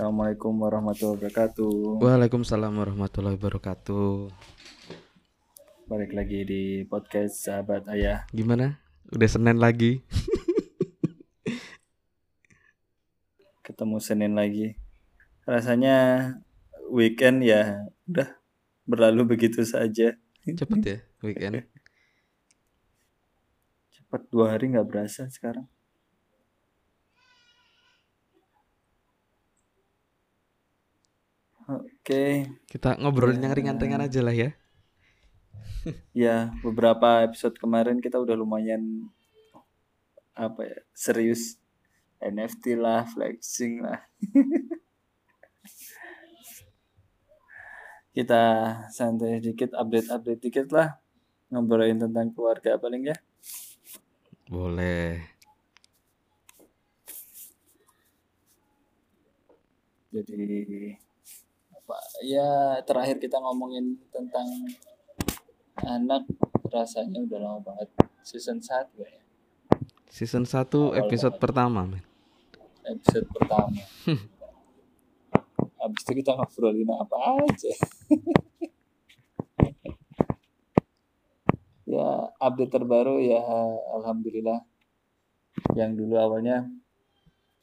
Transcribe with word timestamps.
Assalamualaikum 0.00 0.64
warahmatullahi 0.64 1.20
wabarakatuh. 1.20 2.00
Waalaikumsalam 2.00 2.72
warahmatullahi 2.72 3.36
wabarakatuh. 3.36 4.32
Balik 5.92 6.16
lagi 6.16 6.40
di 6.48 6.88
podcast 6.88 7.44
Sahabat 7.44 7.84
Ayah. 7.84 8.24
Gimana? 8.32 8.80
Udah 9.12 9.28
Senin 9.28 9.60
lagi? 9.60 10.00
Ketemu 13.68 14.00
Senin 14.00 14.40
lagi. 14.40 14.80
Rasanya 15.44 16.32
weekend 16.88 17.44
ya 17.44 17.92
udah 18.08 18.40
berlalu 18.88 19.36
begitu 19.36 19.68
saja. 19.68 20.16
Cepet 20.48 20.80
ya 20.80 20.98
weekend. 21.20 21.68
Cepat 24.00 24.24
dua 24.32 24.56
hari 24.56 24.72
nggak 24.72 24.88
berasa 24.88 25.28
sekarang. 25.28 25.68
Oke, 32.10 32.42
Kita 32.66 32.98
ngobrolin 32.98 33.38
yang 33.38 33.54
Ya. 33.54 33.58
ringan-ringan 33.62 34.02
aja 34.02 34.18
lah 34.18 34.34
ya. 34.34 34.50
ya 36.26 36.50
beberapa 36.58 37.22
episode 37.22 37.54
kemarin 37.54 38.02
kita 38.02 38.18
udah 38.18 38.34
lumayan 38.34 39.06
apa 40.34 40.66
ya 40.66 40.78
serius 40.90 41.62
NFT 42.18 42.74
lah, 42.74 43.06
flexing 43.06 43.86
lah. 43.86 44.02
kita 48.18 48.42
santai 48.90 49.38
dikit, 49.38 49.70
update-update 49.78 50.42
dikit 50.42 50.66
lah, 50.74 50.98
ngobrolin 51.46 52.02
tentang 52.02 52.34
keluarga 52.34 52.74
paling 52.74 53.06
ya. 53.06 53.16
Boleh. 54.50 55.22
Jadi 60.10 60.98
ya 62.20 62.80
terakhir 62.84 63.16
kita 63.16 63.40
ngomongin 63.40 63.96
tentang 64.12 64.46
anak 65.80 66.28
rasanya 66.68 67.24
udah 67.24 67.38
lama 67.40 67.60
banget. 67.64 67.88
Season 68.20 68.60
1 68.60 68.92
ya? 69.00 69.10
Season 70.10 70.44
1 70.44 70.52
Awal 70.70 71.00
episode 71.06 71.34
banget. 71.36 71.42
pertama, 71.42 71.80
men. 71.88 72.04
episode 72.84 73.26
pertama. 73.32 73.80
Habis 75.80 76.02
itu 76.04 76.12
kita 76.20 76.36
ngobrolin 76.36 76.90
apa 76.92 77.16
aja. 77.40 77.74
Ya 81.90 82.30
update 82.38 82.70
terbaru 82.70 83.18
ya 83.18 83.42
alhamdulillah. 83.98 84.62
Yang 85.74 85.90
dulu 85.98 86.22
awalnya 86.22 86.70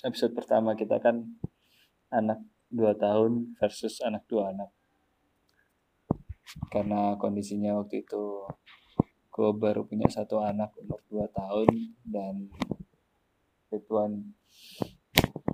episode 0.03 0.35
pertama 0.35 0.75
kita 0.75 0.99
kan 0.99 1.39
anak 2.11 2.43
2 2.71 2.95
tahun 2.99 3.55
versus 3.55 4.03
anak 4.03 4.27
dua 4.27 4.51
anak. 4.51 4.69
Karena 6.71 7.15
kondisinya 7.19 7.79
waktu 7.79 8.03
itu 8.03 8.47
gue 9.31 9.49
baru 9.53 9.85
punya 9.85 10.09
satu 10.09 10.41
anak 10.41 10.73
umur 10.81 10.99
2 11.11 11.29
tahun 11.29 11.67
dan 12.07 12.49
Ridwan 13.67 14.33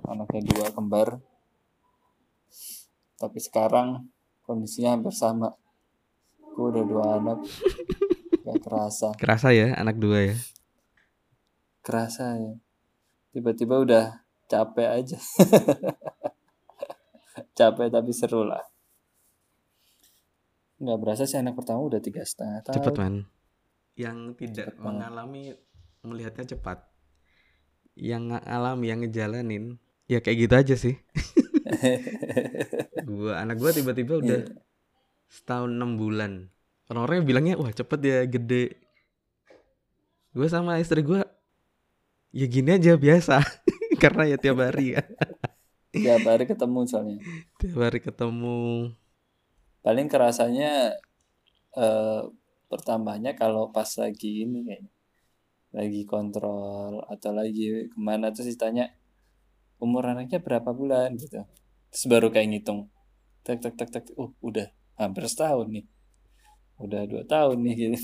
anaknya 0.06 0.42
dua 0.54 0.66
kembar. 0.70 1.18
Tapi 3.18 3.38
sekarang 3.42 4.06
kondisinya 4.46 4.94
hampir 4.94 5.14
sama. 5.14 5.50
Gue 6.54 6.70
udah 6.70 6.84
dua 6.86 7.04
anak. 7.18 7.38
Gak 8.44 8.58
kerasa. 8.62 9.08
Kerasa 9.18 9.48
ya 9.50 9.74
anak 9.74 9.98
dua 9.98 10.30
ya. 10.30 10.36
kerasa 11.84 12.38
ya. 12.40 12.56
Tiba-tiba 13.34 13.82
udah 13.82 14.24
capek 14.48 14.88
aja 15.02 15.18
capek 17.54 17.88
tapi 17.88 18.10
seru 18.10 18.42
lah 18.42 18.62
nggak 20.74 20.98
berasa 20.98 21.22
sih 21.24 21.38
anak 21.38 21.54
pertama 21.54 21.80
udah 21.80 22.02
tiga 22.02 22.26
setengah 22.26 22.60
tahun 22.60 22.74
Cepet, 22.76 22.94
men. 22.98 23.16
Yang 23.94 24.18
tidak 24.36 24.66
Cepet 24.68 24.74
banget. 24.74 24.84
mengalami 24.84 25.42
melihatnya 26.02 26.44
cepat. 26.50 26.78
Yang 27.94 28.22
ngalami, 28.34 28.84
yang 28.90 28.98
ngejalanin 29.00 29.64
ya 30.04 30.18
kayak 30.18 30.38
gitu 30.42 30.54
aja 30.58 30.74
sih. 30.74 30.94
gua 33.08 33.38
anak 33.40 33.56
gua 33.56 33.70
tiba-tiba 33.70 34.18
udah 34.18 34.40
Iya. 34.42 34.50
setahun 35.30 35.70
enam 35.70 35.94
bulan. 35.94 36.50
Orang-orangnya 36.90 37.24
bilangnya 37.24 37.54
wah 37.56 37.70
cepet 37.70 38.00
ya 38.02 38.18
gede. 38.26 38.76
Gue 40.34 40.50
sama 40.50 40.82
istri 40.82 41.00
gua 41.00 41.22
ya 42.34 42.50
gini 42.50 42.74
aja 42.74 42.98
biasa 42.98 43.38
karena 44.02 44.26
ya 44.26 44.36
tiap 44.36 44.58
hari 44.58 44.98
ya 44.98 45.06
tiap 45.94 46.22
hari 46.26 46.44
ketemu 46.50 46.80
soalnya. 46.90 47.18
Tiap 47.62 47.78
hari 47.78 47.98
ketemu. 48.02 48.90
Paling 49.84 50.06
kerasanya 50.10 50.98
eh, 51.76 52.22
pertamanya 52.66 53.38
kalau 53.38 53.70
pas 53.70 53.88
lagi 54.00 54.42
ini 54.42 54.66
kayaknya. 54.66 54.92
Lagi 55.74 56.02
kontrol 56.06 57.02
atau 57.10 57.30
lagi 57.34 57.90
ke 57.90 57.98
mana 57.98 58.30
terus 58.30 58.50
ditanya 58.50 58.94
umur 59.82 60.06
anaknya 60.06 60.38
berapa 60.38 60.70
bulan? 60.70 61.18
Gitu. 61.18 61.42
Terus 61.90 62.04
baru 62.06 62.30
kayak 62.30 62.46
ngitung. 62.50 62.90
Tek 63.42 63.58
tek 63.62 63.74
tek 63.74 63.90
tek. 63.90 64.04
Uh 64.14 64.30
udah 64.38 64.70
hampir 64.98 65.26
setahun 65.26 65.66
nih. 65.70 65.86
Udah 66.78 67.06
dua 67.10 67.22
tahun 67.26 67.58
nih 67.62 67.74
gitu. 67.74 67.98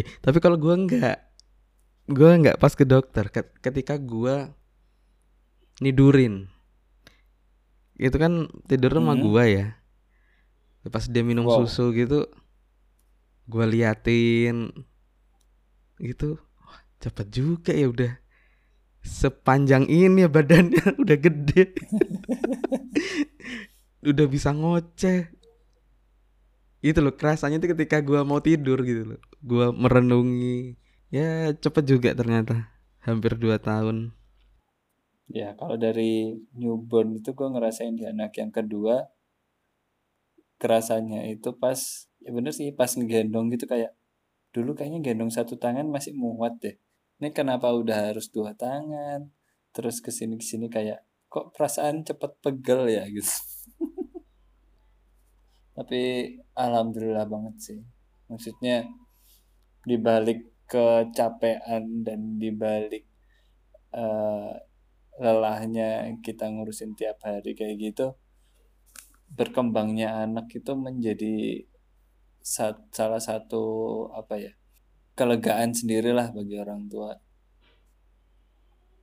Eh 0.00 0.04
tapi 0.24 0.40
kalau 0.40 0.56
gua 0.56 0.80
nggak 0.80 1.18
gua 2.08 2.30
nggak 2.40 2.56
pas 2.56 2.72
ke 2.72 2.88
dokter. 2.88 3.28
Ket- 3.28 3.56
ketika 3.60 4.00
gua 4.00 4.56
nidurin 5.80 6.48
itu 8.00 8.16
kan 8.16 8.48
tidur 8.64 8.96
sama 8.96 9.12
Hmm. 9.12 9.20
gua 9.20 9.44
ya. 9.44 9.66
Pas 10.88 11.04
dia 11.04 11.20
minum 11.20 11.44
Wow. 11.44 11.68
susu 11.68 11.92
gitu 11.92 12.24
gua 13.44 13.68
liatin. 13.68 14.72
Gitu. 16.00 16.40
Wah, 16.64 16.80
cepet 16.96 17.26
juga 17.28 17.76
ya 17.76 17.92
udah. 17.92 18.12
Sepanjang 19.00 19.84
ini 19.84 20.24
ya 20.24 20.28
badannya 20.28 20.80
udah 21.04 21.16
gede. 21.16 21.64
Udah 24.00 24.24
bisa 24.24 24.56
ngoceh. 24.56 25.28
Itu 26.80 27.04
loh 27.04 27.12
kerasanya 27.12 27.60
tuh 27.60 27.76
ketika 27.76 28.00
gua 28.00 28.24
mau 28.24 28.40
tidur 28.40 28.80
gitu 28.80 29.12
loh. 29.12 29.20
Gua 29.44 29.76
merenungi. 29.76 30.80
Ya 31.12 31.52
cepet 31.52 31.84
juga 31.84 32.16
ternyata. 32.16 32.72
Hampir 33.04 33.36
dua 33.36 33.60
tahun 33.60 34.16
ya 35.30 35.54
kalau 35.54 35.78
dari 35.78 36.34
newborn 36.58 37.22
itu 37.22 37.30
gue 37.32 37.48
ngerasain 37.48 37.94
di 37.94 38.04
anak 38.04 38.34
yang 38.36 38.50
kedua 38.50 39.06
kerasanya 40.60 41.24
itu 41.30 41.56
pas 41.56 42.10
ya 42.20 42.30
bener 42.36 42.52
sih 42.52 42.74
pas 42.76 42.92
ngegendong 42.92 43.48
gitu 43.54 43.64
kayak 43.64 43.96
dulu 44.50 44.74
kayaknya 44.74 45.00
gendong 45.00 45.30
satu 45.30 45.56
tangan 45.56 45.86
masih 45.86 46.12
muat 46.14 46.58
deh. 46.58 46.76
Ini 47.22 47.30
kenapa 47.30 47.70
udah 47.70 48.12
harus 48.12 48.28
dua 48.28 48.52
tangan? 48.58 49.30
Terus 49.70 50.02
ke 50.02 50.10
sini 50.10 50.34
ke 50.36 50.44
sini 50.44 50.66
kayak 50.66 51.06
kok 51.30 51.54
perasaan 51.54 52.02
cepet 52.02 52.32
pegel 52.42 52.90
ya? 52.90 53.06
Gitu. 53.14 53.30
Tapi 55.70 56.00
alhamdulillah 56.58 57.24
banget 57.30 57.56
sih. 57.62 57.80
Maksudnya 58.26 58.84
dibalik 59.86 60.50
kecapean 60.66 62.04
dan 62.04 62.36
dibalik 62.36 63.06
eh, 63.94 64.54
lelahnya 65.20 66.08
kita 66.24 66.48
ngurusin 66.48 66.96
tiap 66.98 67.20
hari 67.28 67.52
kayak 67.52 67.76
gitu 67.78 68.06
berkembangnya 69.30 70.26
anak 70.26 70.50
itu 70.58 70.72
menjadi 70.74 71.64
sa- 72.42 72.88
salah 72.90 73.22
satu 73.22 73.62
apa 74.16 74.34
ya 74.40 74.52
kelegaan 75.14 75.70
sendirilah 75.76 76.32
bagi 76.32 76.56
orang 76.56 76.88
tua. 76.88 77.12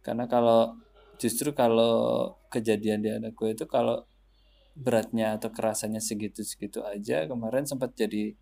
Karena 0.02 0.26
kalau 0.26 0.74
justru 1.22 1.54
kalau 1.54 2.34
kejadian 2.50 3.00
di 3.06 3.10
anak 3.14 3.34
gue 3.38 3.54
itu 3.54 3.66
kalau 3.70 4.02
beratnya 4.78 5.38
atau 5.38 5.50
kerasannya 5.50 6.02
segitu-segitu 6.02 6.86
aja 6.86 7.26
kemarin 7.26 7.66
sempat 7.66 7.94
jadi 7.98 8.34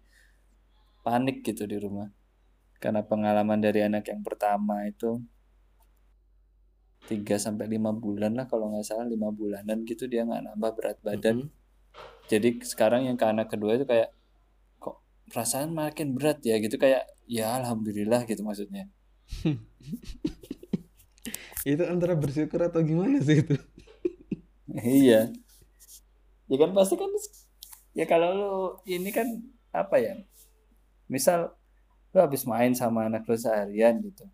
panik 1.05 1.43
gitu 1.43 1.67
di 1.67 1.77
rumah. 1.79 2.09
Karena 2.79 3.01
pengalaman 3.03 3.59
dari 3.59 3.83
anak 3.83 4.07
yang 4.07 4.21
pertama 4.21 4.85
itu 4.87 5.19
3 7.05 7.37
sampai 7.37 7.65
5 7.69 7.93
bulan 7.93 8.33
lah 8.37 8.45
kalau 8.49 8.73
nggak 8.73 8.85
salah 8.85 9.05
5 9.05 9.29
bulanan 9.31 9.85
gitu 9.85 10.09
dia 10.09 10.25
nggak 10.25 10.53
nambah 10.53 10.71
berat 10.77 10.97
badan. 11.05 11.47
Mhm. 11.47 11.49
jadi 12.25 12.49
sekarang 12.65 13.05
yang 13.07 13.15
ke 13.15 13.25
anak 13.29 13.47
kedua 13.53 13.77
itu 13.77 13.85
kayak 13.85 14.09
kok 14.81 14.97
perasaan 15.29 15.71
makin 15.71 16.17
berat 16.17 16.41
ya? 16.41 16.57
Gitu 16.57 16.75
kayak 16.81 17.05
ya 17.29 17.53
alhamdulillah 17.61 18.25
gitu 18.25 18.41
maksudnya. 18.41 18.89
Itu 21.65 21.81
antara 21.89 22.13
bersyukur 22.13 22.61
atau 22.61 22.85
gimana 22.85 23.17
sih 23.25 23.41
itu? 23.41 23.57
Iya. 24.75 25.31
Ya 26.51 26.55
kan 26.61 26.75
pasti 26.75 26.99
kan 26.99 27.09
ya 27.95 28.05
kalau 28.05 28.29
lu 28.35 28.53
ini 28.83 29.07
kan 29.09 29.23
apa 29.71 29.97
ya 30.03 30.19
misal 31.07 31.55
lu 32.11 32.19
habis 32.19 32.43
main 32.43 32.75
sama 32.75 33.07
anak 33.07 33.23
lu 33.23 33.39
seharian 33.39 34.03
gitu 34.03 34.27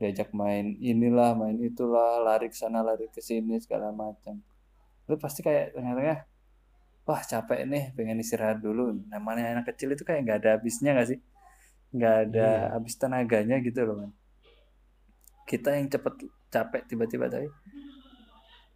diajak 0.00 0.30
main 0.40 0.66
inilah 0.90 1.30
main 1.40 1.56
itulah 1.68 2.20
lari 2.26 2.46
ke 2.52 2.56
sana 2.62 2.80
lari 2.88 3.06
ke 3.14 3.20
sini 3.28 3.56
segala 3.64 3.88
macam. 4.02 4.34
Lu 5.08 5.16
pasti 5.24 5.40
kayak 5.46 5.74
tengah-tengah 5.76 6.18
wah 7.08 7.22
capek 7.32 7.60
nih 7.72 7.84
pengen 7.96 8.18
istirahat 8.24 8.58
dulu. 8.66 8.84
Namanya 9.12 9.44
anak 9.56 9.66
kecil 9.74 9.88
itu 9.96 10.02
kayak 10.08 10.20
nggak 10.26 10.38
ada 10.42 10.50
habisnya 10.58 10.90
nggak 10.96 11.08
sih? 11.12 11.20
Nggak 11.96 12.14
ada 12.28 12.48
Iya. 12.48 12.72
habis 12.76 12.94
tenaganya 13.02 13.56
gitu 13.66 13.80
loh 13.88 13.96
man 14.00 14.12
kita 15.46 15.68
yang 15.78 15.86
cepet 15.92 16.14
capek 16.50 16.82
tiba-tiba 16.90 17.26
tapi 17.30 17.48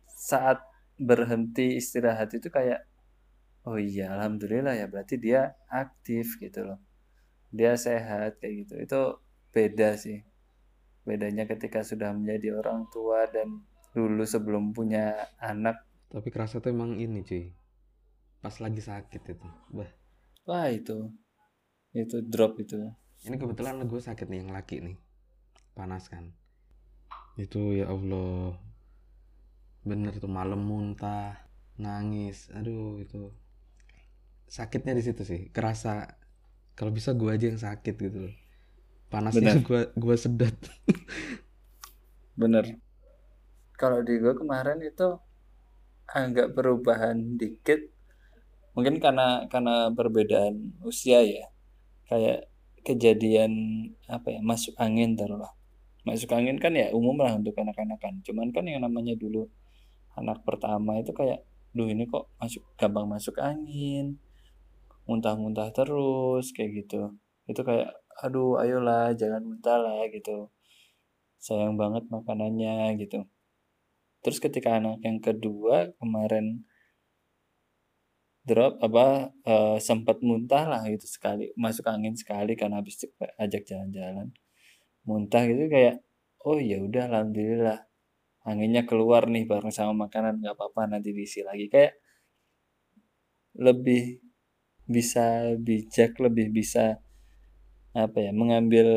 saat 0.06 0.58
berhenti 1.00 1.81
istirahat 1.81 2.31
itu 2.37 2.49
kayak 2.52 2.81
oh 3.69 3.78
iya 3.81 4.12
alhamdulillah 4.16 4.75
ya 4.81 4.87
berarti 4.93 5.16
dia 5.20 5.40
aktif 5.69 6.26
gitu 6.44 6.61
loh. 6.69 6.78
Dia 7.52 7.75
sehat 7.78 8.38
kayak 8.40 8.55
gitu. 8.66 8.75
Itu 8.84 9.00
beda 9.55 9.99
sih 9.99 10.19
bedanya 11.10 11.50
ketika 11.50 11.82
sudah 11.82 12.14
menjadi 12.14 12.62
orang 12.62 12.86
tua 12.94 13.26
dan 13.26 13.66
dulu 13.90 14.22
sebelum 14.22 14.70
punya 14.70 15.26
anak 15.42 15.82
Tapi 16.10 16.30
kerasa 16.30 16.62
tuh 16.62 16.74
emang 16.74 16.98
ini 16.98 17.22
cuy. 17.22 17.54
Pas 18.42 18.54
lagi 18.62 18.82
sakit 18.82 19.22
itu. 19.30 19.46
Bah, 19.70 19.90
wah 20.46 20.70
itu 20.70 21.10
itu 21.90 22.22
drop 22.22 22.58
itu 22.62 22.78
ini 23.28 23.36
kebetulan 23.36 23.84
gue 23.84 24.00
sakit 24.00 24.32
nih 24.32 24.38
yang 24.40 24.52
laki 24.56 24.80
nih. 24.80 24.96
Panas 25.76 26.08
kan. 26.08 26.32
Itu 27.36 27.76
ya 27.76 27.92
Allah. 27.92 28.56
Bener 29.84 30.16
tuh 30.16 30.32
malam 30.32 30.64
muntah, 30.64 31.36
nangis. 31.76 32.48
Aduh 32.56 32.96
itu. 32.96 33.28
Sakitnya 34.48 34.96
di 34.96 35.04
situ 35.04 35.22
sih. 35.28 35.52
Kerasa 35.52 36.16
kalau 36.72 36.96
bisa 36.96 37.12
gue 37.12 37.28
aja 37.28 37.52
yang 37.52 37.60
sakit 37.60 37.94
gitu 38.00 38.18
loh. 38.28 38.34
Panasnya 39.10 39.58
Bener. 39.58 39.66
gue 39.66 39.82
gua 39.98 40.16
sedot. 40.16 40.54
bener. 42.40 42.78
Kalau 43.74 44.00
di 44.06 44.22
gue 44.22 44.34
kemarin 44.38 44.78
itu 44.80 45.18
agak 46.06 46.54
perubahan 46.54 47.36
dikit. 47.36 47.90
Mungkin 48.78 49.02
karena 49.02 49.50
karena 49.50 49.90
perbedaan 49.90 50.78
usia 50.86 51.26
ya. 51.26 51.50
Kayak 52.06 52.46
kejadian 52.86 53.52
apa 54.08 54.32
ya 54.32 54.40
masuk 54.40 54.72
angin 54.80 55.12
taruhlah 55.12 55.52
masuk 56.00 56.32
angin 56.32 56.56
kan 56.56 56.72
ya 56.72 56.88
umum 56.96 57.12
lah 57.20 57.36
untuk 57.36 57.52
anak-anak 57.60 58.00
kan 58.00 58.24
cuman 58.24 58.56
kan 58.56 58.64
yang 58.64 58.80
namanya 58.80 59.12
dulu 59.20 59.52
anak 60.16 60.40
pertama 60.48 60.96
itu 60.96 61.12
kayak 61.12 61.44
duh 61.70 61.86
ini 61.86 62.06
kok 62.10 62.26
masuk 62.38 62.62
gampang 62.74 63.06
masuk 63.06 63.36
angin. 63.38 64.18
Muntah-muntah 65.06 65.70
terus 65.74 66.50
kayak 66.54 66.86
gitu. 66.86 67.14
Itu 67.46 67.62
kayak 67.62 67.94
aduh 68.25 68.61
ayolah 68.62 69.12
jangan 69.20 69.43
muntah 69.49 69.78
lah 69.84 70.00
gitu. 70.14 70.49
Sayang 71.40 71.75
banget 71.81 72.05
makanannya 72.14 73.00
gitu. 73.02 73.25
Terus 74.22 74.38
ketika 74.44 74.76
anak 74.78 75.00
yang 75.06 75.19
kedua 75.25 75.93
kemarin 76.00 76.69
drop 78.44 78.81
apa 78.81 79.32
eh, 79.44 79.78
sempat 79.81 80.20
muntah 80.25 80.64
lah 80.69 80.82
gitu 80.93 81.06
sekali 81.08 81.52
masuk 81.56 81.84
angin 81.93 82.17
sekali 82.17 82.52
karena 82.56 82.81
habis 82.81 82.96
ajak 83.37 83.62
jalan-jalan 83.69 84.32
muntah 85.08 85.44
gitu 85.49 85.69
kayak 85.69 86.00
oh 86.49 86.56
ya 86.61 86.81
udah 86.81 87.08
alhamdulillah 87.08 87.78
anginnya 88.49 88.82
keluar 88.88 89.28
nih 89.28 89.44
bareng 89.44 89.73
sama 89.73 89.93
makanan 90.08 90.40
nggak 90.40 90.56
apa-apa 90.56 90.82
nanti 90.96 91.12
diisi 91.12 91.40
lagi. 91.44 91.69
Kayak 91.69 92.00
lebih 93.58 94.23
bisa 94.88 95.55
bijak 95.58 96.19
lebih 96.19 96.50
bisa 96.50 96.99
apa 97.90 98.19
ya 98.22 98.31
mengambil 98.31 98.88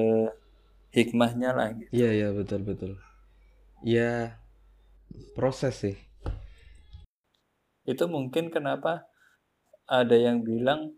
hikmahnya 0.93 1.49
lah 1.57 1.73
gitu 1.73 1.89
Iya 1.89 2.09
iya 2.13 2.27
betul 2.29 2.61
betul. 2.61 2.91
Ya 3.81 4.37
proses 5.35 5.75
sih. 5.81 5.97
itu 7.83 8.07
mungkin 8.07 8.47
kenapa 8.47 9.03
ada 9.91 10.15
yang 10.15 10.39
bilang 10.39 10.95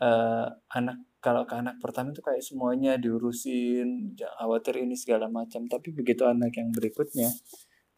eh, 0.00 0.48
anak 0.72 0.96
kalau 1.20 1.44
ke 1.44 1.52
anak 1.52 1.76
pertama 1.84 2.16
itu 2.16 2.24
kayak 2.24 2.40
semuanya 2.40 2.96
diurusin 2.96 4.16
jangan 4.16 4.32
khawatir 4.40 4.80
ini 4.80 4.96
segala 4.96 5.28
macam 5.28 5.68
tapi 5.68 5.92
begitu 5.92 6.24
anak 6.24 6.56
yang 6.56 6.72
berikutnya 6.72 7.28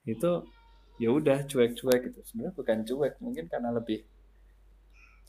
itu 0.06 0.42
ya 0.98 1.14
udah 1.14 1.46
cuek-cuek 1.46 2.10
gitu 2.10 2.18
sebenarnya 2.26 2.54
bukan 2.58 2.78
cuek 2.82 3.14
mungkin 3.22 3.44
karena 3.46 3.70
lebih 3.70 4.02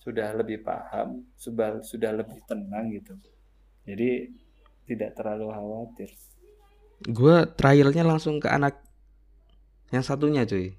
sudah 0.02 0.34
lebih 0.34 0.66
paham 0.66 1.22
sudah 1.38 1.86
sudah 1.86 2.18
lebih 2.18 2.42
tenang 2.50 2.90
gitu 2.98 3.14
jadi 3.88 4.30
tidak 4.88 5.16
terlalu 5.16 5.52
khawatir 5.52 6.12
Gue 7.06 7.46
trialnya 7.54 8.02
langsung 8.02 8.42
ke 8.42 8.50
anak 8.50 8.82
yang 9.94 10.02
satunya 10.02 10.50
cuy. 10.50 10.74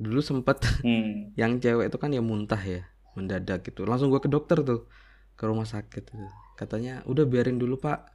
Dulu 0.00 0.18
sempet 0.18 0.58
hmm. 0.86 1.38
yang 1.38 1.62
cewek 1.62 1.86
itu 1.92 1.98
kan 2.02 2.10
ya 2.10 2.22
muntah 2.24 2.58
ya 2.58 2.90
mendadak 3.14 3.62
gitu. 3.62 3.86
Langsung 3.86 4.10
gue 4.10 4.18
ke 4.18 4.26
dokter 4.26 4.58
tuh 4.66 4.90
ke 5.38 5.44
rumah 5.46 5.68
sakit. 5.68 6.02
Gitu. 6.02 6.26
Katanya 6.58 7.06
udah 7.06 7.24
biarin 7.30 7.62
dulu 7.62 7.78
pak 7.78 8.10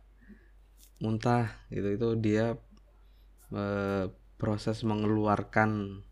muntah 0.99 1.51
gitu 1.71 1.91
itu 1.91 2.07
dia 2.19 2.55
eh, 3.51 4.05
proses 4.39 4.79
mengeluarkan 4.83 6.03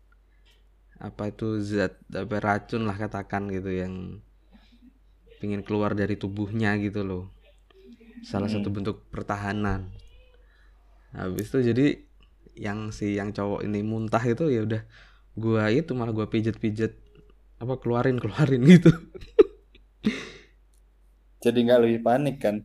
apa 1.00 1.32
itu 1.32 1.60
zat 1.60 2.00
apa 2.12 2.36
racun 2.40 2.84
lah 2.84 2.96
katakan 2.96 3.48
gitu 3.48 3.72
yang 3.72 4.20
pingin 5.40 5.64
keluar 5.64 5.96
dari 5.96 6.14
tubuhnya 6.20 6.76
gitu 6.80 7.00
loh 7.04 7.33
salah 8.30 8.50
satu 8.52 8.68
Hmm. 8.68 8.76
bentuk 8.76 8.96
pertahanan 9.12 9.80
habis 11.14 11.46
itu 11.50 11.58
jadi 11.70 11.86
yang 12.66 12.90
si 12.96 13.18
yang 13.18 13.30
cowok 13.36 13.60
ini 13.66 13.80
muntah 13.82 14.22
itu 14.22 14.44
ya 14.50 14.60
udah 14.66 14.82
gua 15.38 15.64
itu 15.70 15.92
malah 15.98 16.14
gua 16.14 16.26
pijet-pijet 16.30 16.92
apa 17.62 17.74
keluarin 17.82 18.18
keluarin 18.22 18.62
gitu 18.72 18.90
jadi 21.42 21.58
nggak 21.64 21.80
lebih 21.82 22.00
panik 22.06 22.36
kan 22.44 22.56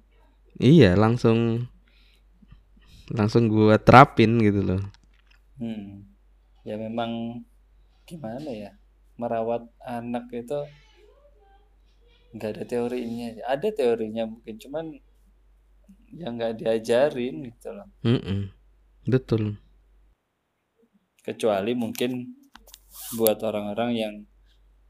iya 0.59 0.95
langsung 1.03 1.67
langsung 3.17 3.43
gua 3.53 3.75
terapin 3.87 4.31
gitu 4.45 4.61
loh 4.67 4.81
Hmm. 5.59 5.87
Ya 6.67 6.75
memang 6.85 7.11
gimana 8.09 8.49
ya 8.63 8.71
merawat 9.21 9.63
anak 9.97 10.25
itu 10.41 10.59
nggak 12.35 12.51
ada 12.53 12.63
teorinya. 12.71 13.27
Ada 13.53 13.67
teorinya 13.79 14.23
mungkin 14.31 14.55
cuman 14.63 14.85
yang 16.15 16.37
nggak 16.37 16.61
diajarin 16.61 17.35
gitu 17.49 17.69
loh. 17.73 17.87
Mm-mm. 18.05 18.49
betul 19.05 19.57
Kecuali 21.19 21.75
mungkin 21.77 22.25
buat 23.17 23.37
orang-orang 23.45 23.91
yang 23.93 24.15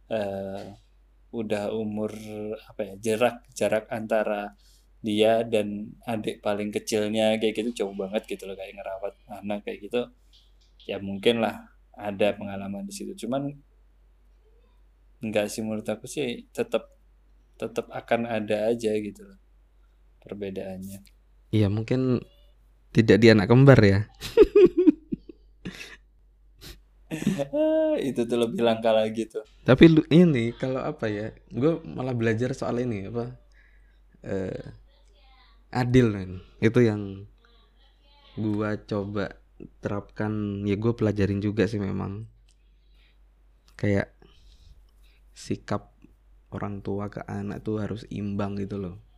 eh, 0.10 0.76
udah 1.30 1.70
umur 1.74 2.10
apa 2.66 2.82
ya 2.82 2.96
jarak 2.98 3.46
jarak 3.54 3.86
antara 3.94 4.58
dia 5.00 5.48
dan 5.48 5.96
adik 6.04 6.44
paling 6.44 6.74
kecilnya 6.76 7.40
kayak 7.40 7.56
gitu 7.56 7.86
jauh 7.86 7.96
banget 7.96 8.28
gitu 8.28 8.44
loh 8.50 8.58
kayak 8.58 8.76
ngerawat 8.76 9.16
anak 9.32 9.64
kayak 9.64 9.88
gitu 9.88 10.02
ya 10.84 11.00
mungkin 11.00 11.40
lah 11.40 11.72
ada 11.96 12.36
pengalaman 12.36 12.84
di 12.84 12.92
situ 12.92 13.16
cuman 13.24 13.48
enggak 15.24 15.48
sih 15.48 15.64
menurut 15.64 15.88
aku 15.88 16.04
sih 16.04 16.48
tetap 16.52 16.92
tetap 17.56 17.88
akan 17.92 18.28
ada 18.28 18.72
aja 18.72 18.92
gitu 19.00 19.24
loh 19.24 19.38
perbedaannya. 20.24 21.00
Iya 21.50 21.68
mungkin 21.72 22.22
tidak 22.94 23.18
di 23.22 23.28
anak 23.34 23.50
kembar 23.50 23.80
ya. 23.82 24.06
Itu 28.10 28.30
tuh 28.30 28.38
lebih 28.38 28.62
langka 28.62 28.94
lagi 28.94 29.26
tuh. 29.26 29.42
Tapi 29.66 29.90
lu 29.90 30.06
ini 30.14 30.54
kalau 30.54 30.82
apa 30.86 31.10
ya 31.10 31.34
gue 31.50 31.82
malah 31.86 32.14
belajar 32.14 32.54
soal 32.54 32.86
ini 32.86 33.10
apa 33.10 33.34
eh 34.26 34.64
adil 35.74 36.14
men. 36.14 36.32
Itu 36.62 36.86
yang 36.86 37.26
gua 38.40 38.78
coba 38.78 39.36
terapkan 39.82 40.64
ya 40.64 40.78
gue 40.78 40.94
pelajarin 40.94 41.42
juga 41.42 41.66
sih 41.66 41.82
memang. 41.82 42.30
Kayak 43.74 44.14
sikap 45.34 45.96
orang 46.52 46.82
tua 46.84 47.08
ke 47.10 47.24
anak 47.26 47.64
tuh 47.64 47.80
harus 47.80 48.04
imbang 48.12 48.58
gitu 48.60 48.76
loh 48.82 49.09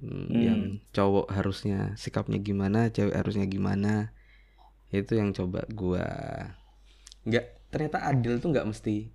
Hmm, 0.00 0.32
Hmm. 0.32 0.40
yang 0.40 0.60
cowok 0.96 1.28
harusnya 1.28 1.92
sikapnya 2.00 2.40
gimana 2.40 2.88
cewek 2.88 3.12
harusnya 3.12 3.44
gimana 3.44 4.16
itu 4.88 5.12
yang 5.12 5.36
coba 5.36 5.68
gua 5.68 6.08
nggak 7.28 7.68
ternyata 7.68 8.08
adil 8.08 8.40
tuh 8.40 8.48
nggak 8.50 8.64
mesti. 8.64 9.12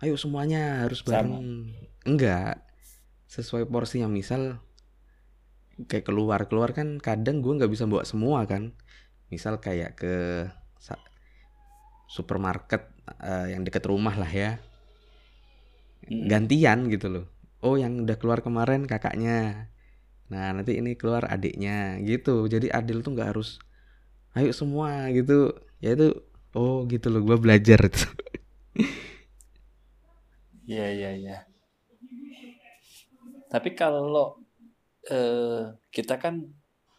Ayo 0.00 0.16
semuanya 0.16 0.88
harus 0.88 1.04
Sama. 1.04 1.12
bareng. 1.12 1.70
Enggak 2.08 2.64
sesuai 3.28 3.68
porsinya. 3.68 4.08
Misal 4.08 4.58
kayak 5.86 6.08
keluar 6.08 6.48
keluar 6.48 6.72
kan 6.72 6.98
kadang 6.98 7.44
gua 7.44 7.60
nggak 7.60 7.70
bisa 7.70 7.84
bawa 7.84 8.02
semua 8.08 8.42
kan. 8.48 8.72
Misal 9.28 9.60
kayak 9.60 10.00
ke 10.00 10.48
supermarket 12.08 12.88
eh, 13.20 13.52
yang 13.52 13.62
deket 13.66 13.84
rumah 13.84 14.16
lah 14.16 14.30
ya. 14.30 14.56
Mm. 16.04 16.28
gantian 16.28 16.78
gitu 16.92 17.08
loh. 17.08 17.26
Oh 17.64 17.80
yang 17.80 18.04
udah 18.04 18.20
keluar 18.20 18.44
kemarin 18.44 18.84
kakaknya 18.84 19.72
nah 20.32 20.46
nanti 20.56 20.72
ini 20.80 20.90
keluar 21.00 21.24
adiknya 21.34 22.00
gitu 22.08 22.48
jadi 22.52 22.66
adil 22.78 23.04
tuh 23.04 23.10
nggak 23.14 23.28
harus 23.36 23.48
ayo 24.38 24.50
semua 24.56 25.08
gitu 25.16 25.32
ya 25.84 25.90
itu 25.96 26.06
oh 26.56 26.86
gitu 26.92 27.06
loh 27.12 27.20
gua 27.26 27.38
belajar 27.44 27.80
itu 27.90 28.04
Iya 30.68 30.86
iya 30.96 31.10
iya. 31.20 31.36
Tapi 33.52 33.70
kalau 33.78 34.40
eh, 35.08 35.64
kita 35.94 36.14
kan 36.22 36.34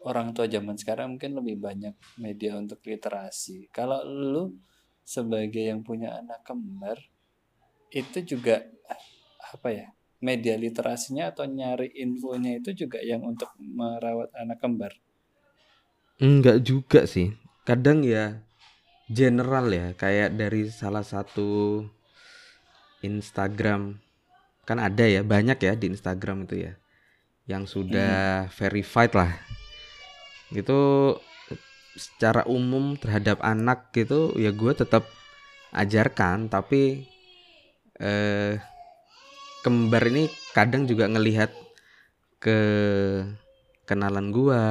orang 0.10 0.28
tua 0.36 0.48
zaman 0.56 0.78
sekarang 0.82 1.18
mungkin 1.18 1.34
lebih 1.40 1.58
banyak 1.68 1.96
media 2.22 2.52
untuk 2.62 2.80
literasi. 2.86 3.70
Kalau 3.74 4.02
lu 4.06 4.46
sebagai 5.06 5.64
yang 5.72 5.82
punya 5.86 6.18
anak 6.22 6.42
kembar 6.48 6.98
itu 7.94 8.20
juga 8.26 8.66
apa 9.54 9.70
ya? 9.74 9.88
Media 10.26 10.58
literasinya 10.58 11.30
atau 11.30 11.46
nyari 11.46 11.94
infonya 12.02 12.58
itu 12.58 12.74
juga 12.74 12.98
yang 13.06 13.22
untuk 13.22 13.54
merawat 13.62 14.34
anak 14.34 14.58
kembar. 14.58 14.98
Enggak 16.18 16.66
juga 16.66 17.06
sih. 17.06 17.38
Kadang 17.62 18.02
ya 18.02 18.42
general 19.06 19.70
ya, 19.70 19.88
kayak 19.94 20.34
dari 20.34 20.66
salah 20.74 21.06
satu 21.06 21.86
Instagram 23.06 24.02
kan 24.66 24.82
ada 24.82 25.06
ya 25.06 25.22
banyak 25.22 25.62
ya 25.62 25.78
di 25.78 25.94
Instagram 25.94 26.50
itu 26.50 26.66
ya 26.66 26.74
yang 27.46 27.70
sudah 27.70 28.50
verified 28.50 29.14
lah 29.14 29.30
itu 30.50 31.14
secara 31.94 32.42
umum 32.50 32.98
terhadap 32.98 33.38
anak 33.46 33.94
gitu 33.94 34.34
ya 34.36 34.50
gue 34.50 34.74
tetap 34.74 35.06
ajarkan 35.70 36.50
tapi 36.50 37.06
eh, 38.02 38.58
kembar 39.66 40.06
ini 40.06 40.30
kadang 40.54 40.86
juga 40.86 41.10
ngelihat 41.10 41.50
ke 42.38 42.60
kenalan 43.90 44.30
gua 44.30 44.64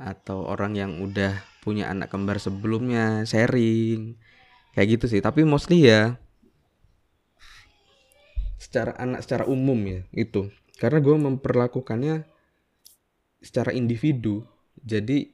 atau 0.00 0.48
orang 0.48 0.72
yang 0.72 0.92
udah 1.04 1.36
punya 1.60 1.92
anak 1.92 2.08
kembar 2.08 2.40
sebelumnya 2.40 3.28
sharing 3.28 4.16
kayak 4.72 4.98
gitu 4.98 5.06
sih. 5.08 5.20
Tapi 5.20 5.44
mostly 5.44 5.88
ya 5.88 6.16
secara 8.60 8.96
anak 8.96 9.22
secara 9.22 9.44
umum 9.46 9.76
ya 9.86 10.00
itu 10.16 10.50
karena 10.80 10.98
gue 10.98 11.14
memperlakukannya 11.14 12.26
secara 13.38 13.70
individu 13.70 14.42
jadi 14.80 15.30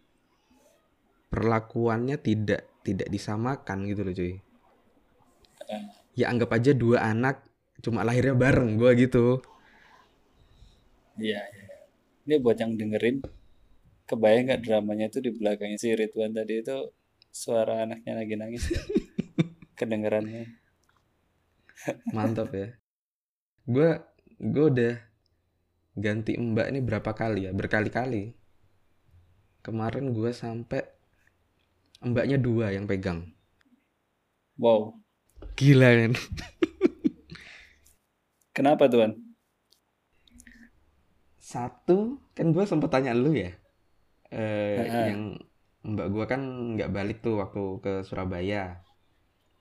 perlakuannya 1.31 2.19
tidak 2.21 2.69
tidak 2.85 3.09
disamakan 3.09 3.87
gitu 3.87 4.03
loh 4.03 4.15
cuy. 4.15 4.35
Ya 6.19 6.29
anggap 6.29 6.51
aja 6.59 6.75
dua 6.75 7.07
anak 7.07 7.50
cuma 7.81 8.05
lahirnya 8.05 8.37
bareng 8.37 8.77
gue 8.77 8.91
gitu. 9.09 9.41
Iya, 11.21 11.43
iya. 11.43 11.77
Ini 12.25 12.37
buat 12.41 12.57
yang 12.61 12.77
dengerin, 12.77 13.25
kebayang 14.09 14.45
nggak 14.49 14.63
dramanya 14.65 15.07
itu 15.11 15.19
di 15.21 15.31
belakangnya 15.35 15.79
si 15.81 15.93
Ridwan 15.93 16.33
tadi 16.33 16.61
itu 16.61 16.77
suara 17.33 17.85
anaknya 17.85 18.13
lagi 18.17 18.35
nangis? 18.37 18.65
Ya? 18.73 18.81
kedengerannya. 19.79 20.61
mantap 22.13 22.53
ya. 22.53 22.77
Gue 23.65 23.97
gue 24.37 24.65
udah 24.69 24.95
ganti 25.97 26.37
mbak 26.37 26.69
ini 26.69 26.81
berapa 26.85 27.11
kali 27.17 27.49
ya? 27.49 27.53
Berkali-kali. 27.57 28.37
Kemarin 29.65 30.13
gue 30.13 30.31
sampai 30.33 30.85
mbaknya 32.05 32.37
dua 32.37 32.73
yang 32.73 32.85
pegang. 32.85 33.33
Wow, 34.61 35.01
gila 35.57 35.89
kan 35.93 36.13
kenapa 38.57 38.87
Tuan? 38.93 39.13
satu 41.41 42.21
kan 42.37 42.53
gue 42.53 42.65
sempet 42.69 42.91
tanya 42.93 43.17
lu 43.17 43.33
ya. 43.35 43.51
Eh 44.31 44.85
yang 44.87 45.41
mbak 45.83 46.07
gue 46.13 46.25
kan 46.29 46.41
nggak 46.77 46.93
balik 46.93 47.19
tuh 47.25 47.41
waktu 47.41 47.63
ke 47.81 47.93
Surabaya. 48.07 48.85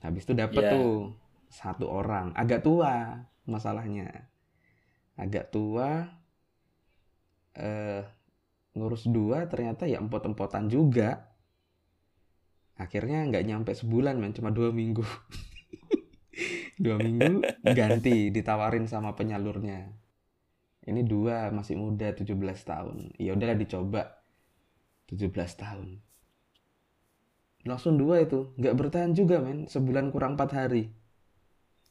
Habis 0.03 0.24
itu 0.27 0.34
dapet 0.36 0.63
Iya. 0.63 0.72
tuh 0.75 1.15
satu 1.50 1.88
orang. 1.89 2.36
Agak 2.36 2.62
tua 2.67 3.24
masalahnya. 3.48 4.29
Agak 5.15 5.50
tua 5.50 6.08
eh 7.58 8.03
ngurus 8.75 9.10
dua 9.10 9.48
ternyata 9.51 9.88
ya 9.89 9.98
empot-empotan 10.03 10.69
juga. 10.69 11.31
Akhirnya 12.79 13.27
nggak 13.27 13.43
nyampe 13.48 13.72
sebulan 13.75 14.15
men 14.19 14.31
cuma 14.31 14.51
dua 14.55 14.72
minggu 14.72 15.03
dua 16.79 16.95
minggu 16.95 17.43
ganti 17.75 18.31
ditawarin 18.31 18.88
sama 18.88 19.12
penyalurnya. 19.13 19.91
Ini 20.88 21.03
dua 21.05 21.51
masih 21.51 21.75
muda 21.75 22.15
17 22.15 22.33
tahun. 22.63 23.13
Ya 23.19 23.36
udahlah 23.36 23.59
dicoba. 23.59 24.24
17 25.12 25.29
tahun. 25.59 26.00
Langsung 27.67 28.00
dua 28.00 28.24
itu. 28.24 28.55
Nggak 28.55 28.75
bertahan 28.79 29.12
juga 29.12 29.43
men. 29.43 29.67
Sebulan 29.67 30.09
kurang 30.09 30.39
empat 30.39 30.55
hari. 30.55 30.89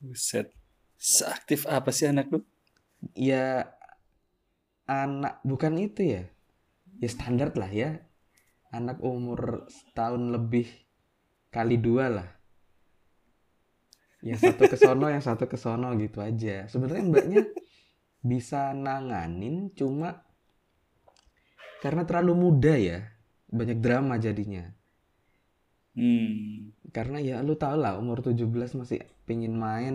Buset. 0.01 0.51
Seaktif 0.99 1.69
apa 1.69 1.95
sih 1.95 2.11
anak 2.11 2.33
lu? 2.33 2.43
ya 3.15 3.71
anak 4.89 5.45
bukan 5.47 5.79
itu 5.79 6.19
ya. 6.19 6.23
Ya 6.99 7.09
standar 7.13 7.55
lah 7.55 7.71
ya. 7.71 8.03
Anak 8.75 8.99
umur 9.05 9.69
setahun 9.71 10.33
lebih 10.33 10.67
kali 11.55 11.79
dua 11.79 12.11
lah 12.11 12.38
yang 14.23 14.39
satu 14.39 14.67
ke 14.67 14.77
sono 14.79 15.07
yang 15.15 15.23
satu 15.23 15.45
ke 15.47 15.57
sono 15.59 15.95
gitu 15.99 16.19
aja 16.23 16.67
sebenarnya 16.71 17.05
mbaknya 17.11 17.41
bisa 18.31 18.75
nanganin 18.75 19.71
cuma 19.79 20.25
karena 21.83 22.03
terlalu 22.09 22.33
muda 22.45 22.75
ya 22.79 22.99
banyak 23.51 23.79
drama 23.85 24.15
jadinya 24.27 24.65
Hmm. 25.97 26.71
karena 26.97 27.19
ya 27.29 27.37
lu 27.47 27.55
tau 27.63 27.77
lah 27.83 27.93
umur 28.03 28.19
17 28.27 28.71
masih 28.81 28.99
pingin 29.27 29.55
main 29.65 29.95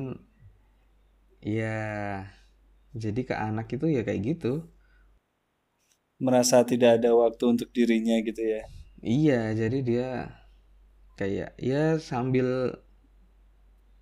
ya 1.44 2.26
jadi 2.94 3.22
ke 3.30 3.36
anak 3.48 3.68
itu 3.76 3.86
ya 3.96 4.02
kayak 4.08 4.22
gitu 4.30 4.52
Merasa 6.26 6.58
tidak 6.72 6.92
ada 6.98 7.12
waktu 7.22 7.44
untuk 7.54 7.70
dirinya 7.76 8.16
gitu 8.28 8.42
ya. 8.54 8.62
Iya, 9.16 9.40
jadi 9.60 9.78
dia 9.90 10.08
kayak 11.20 11.50
ya 11.70 11.84
sambil 12.10 12.48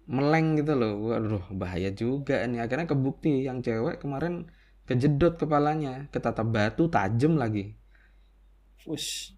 meleng 0.10 0.58
gitu 0.62 0.74
loh. 0.74 0.93
Waduh, 1.12 1.46
bahaya 1.53 1.89
juga 1.93 2.46
nih. 2.48 2.63
Akhirnya 2.63 2.88
kebukti 2.89 3.46
yang 3.46 3.62
cewek 3.62 4.01
kemarin 4.01 4.50
kejedot 4.89 5.38
kepalanya, 5.38 6.10
ketatap 6.10 6.48
batu 6.50 6.89
tajam 6.91 7.38
lagi. 7.38 7.77
Wush. 8.86 9.38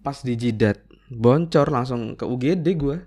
Pas 0.00 0.16
di 0.24 0.34
jidat, 0.38 0.80
boncor 1.12 1.68
langsung 1.68 2.16
ke 2.16 2.24
UGD 2.24 2.66
gua. 2.78 2.98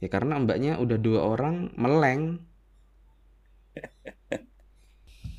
Ya 0.00 0.08
karena 0.08 0.40
mbaknya 0.40 0.80
udah 0.80 0.96
dua 0.96 1.20
orang 1.22 1.76
meleng. 1.76 2.40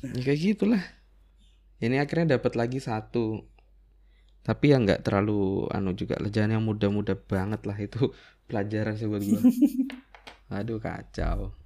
Ya 0.02 0.20
kayak 0.22 0.40
gitulah. 0.40 0.82
Ini 1.82 1.98
akhirnya 1.98 2.38
dapat 2.38 2.54
lagi 2.54 2.78
satu. 2.78 3.42
Tapi 4.42 4.74
ya 4.74 4.78
nggak 4.82 5.06
terlalu 5.06 5.70
anu 5.70 5.94
juga 5.94 6.18
lah 6.18 6.30
jangan 6.30 6.58
yang 6.58 6.64
muda-muda 6.66 7.14
banget 7.14 7.62
lah 7.62 7.78
itu 7.78 8.10
pelajaran 8.50 8.94
sih 8.98 9.06
buat 9.06 9.22
gua. 9.22 9.42
Aduh 10.52 10.76
kacau. 10.76 11.56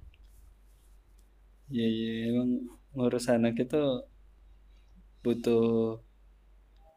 Iya, 1.67 1.87
iya, 1.91 2.11
emang 2.31 2.49
ngurus 2.95 3.27
anak 3.27 3.59
itu 3.59 3.83
butuh 5.19 5.99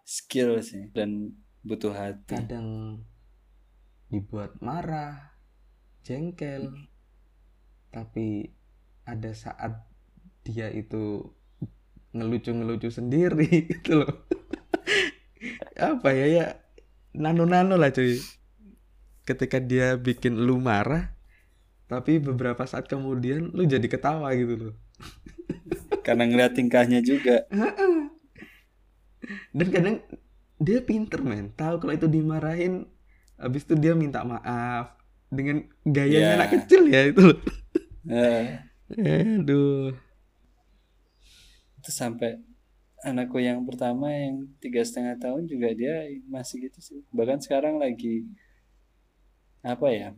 skill 0.06 0.62
sih 0.62 0.86
dan 0.94 1.34
butuh 1.66 1.90
hati. 1.90 2.38
Kadang 2.38 3.02
dibuat 4.06 4.54
marah, 4.62 5.34
jengkel. 6.06 6.70
Tapi 7.90 8.46
ada 9.02 9.34
saat 9.34 9.74
dia 10.46 10.70
itu 10.70 11.26
ngelucu-ngelucu 12.14 12.90
sendiri 12.90 13.50
gitu 13.70 14.06
loh. 14.06 14.14
Apa 15.74 16.14
ya 16.14 16.26
ya 16.30 16.46
nano-nano 17.14 17.74
lah 17.74 17.90
cuy. 17.90 18.18
Ketika 19.26 19.58
dia 19.62 19.94
bikin 19.94 20.38
lu 20.42 20.58
marah, 20.58 21.19
tapi 21.90 22.22
beberapa 22.22 22.62
saat 22.62 22.86
kemudian 22.86 23.50
lu 23.50 23.66
jadi 23.66 23.82
ketawa 23.90 24.30
gitu 24.38 24.54
loh. 24.70 24.74
Karena 26.06 26.24
ngeliat 26.30 26.54
tingkahnya 26.54 27.02
juga. 27.02 27.42
Dan 29.50 29.68
kadang 29.74 29.96
dia 30.60 30.78
pinter 30.80 31.20
men, 31.20 31.50
tahu 31.52 31.82
kalau 31.82 31.92
itu 31.96 32.06
dimarahin, 32.06 32.86
habis 33.34 33.64
itu 33.66 33.74
dia 33.74 33.92
minta 33.98 34.22
maaf 34.22 34.94
dengan 35.28 35.66
gayanya 35.82 36.30
Ya. 36.34 36.36
anak 36.38 36.50
kecil 36.54 36.82
ya 36.86 37.10
itu 37.10 37.20
loh. 37.34 37.38
Aduh. 38.90 39.94
itu 41.80 41.90
sampai 41.96 42.36
anakku 43.00 43.40
yang 43.40 43.64
pertama 43.64 44.12
yang 44.12 44.44
tiga 44.60 44.84
setengah 44.84 45.16
tahun 45.16 45.48
juga 45.48 45.72
dia 45.72 46.04
masih 46.28 46.68
gitu 46.68 46.80
sih. 46.84 47.00
Bahkan 47.08 47.40
sekarang 47.40 47.80
lagi 47.80 48.28
apa 49.64 49.88
ya? 49.88 50.10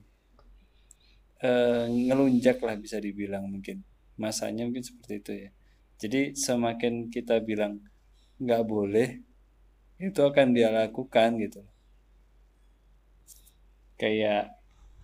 Eh, 1.43 1.87
ngelunjak 1.91 2.59
lah 2.63 2.75
bisa 2.79 2.97
dibilang 3.03 3.45
mungkin. 3.51 3.83
Masanya 4.17 4.63
mungkin 4.69 4.85
seperti 4.87 5.15
itu 5.19 5.33
ya. 5.47 5.51
Jadi 6.03 6.21
semakin 6.35 7.11
kita 7.11 7.39
bilang 7.43 7.83
nggak 8.43 8.63
boleh, 8.67 9.09
itu 10.03 10.21
akan 10.23 10.47
dia 10.57 10.71
lakukan 10.71 11.39
gitu. 11.39 11.63
Kayak 14.01 14.59